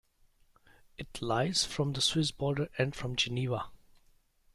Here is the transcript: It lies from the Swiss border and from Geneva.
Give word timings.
It 0.97 1.21
lies 1.21 1.63
from 1.63 1.93
the 1.93 2.01
Swiss 2.01 2.31
border 2.31 2.69
and 2.79 2.95
from 2.95 3.15
Geneva. 3.15 3.65